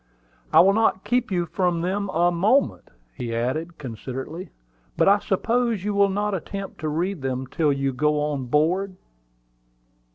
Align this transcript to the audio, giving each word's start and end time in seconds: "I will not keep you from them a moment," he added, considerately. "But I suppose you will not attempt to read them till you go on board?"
"I 0.51 0.61
will 0.61 0.73
not 0.73 1.03
keep 1.03 1.29
you 1.29 1.45
from 1.45 1.81
them 1.81 2.09
a 2.09 2.31
moment," 2.31 2.89
he 3.13 3.35
added, 3.35 3.77
considerately. 3.77 4.49
"But 4.97 5.07
I 5.07 5.19
suppose 5.19 5.83
you 5.83 5.93
will 5.93 6.09
not 6.09 6.33
attempt 6.33 6.79
to 6.79 6.89
read 6.89 7.21
them 7.21 7.45
till 7.45 7.71
you 7.71 7.93
go 7.93 8.19
on 8.19 8.45
board?" 8.47 8.95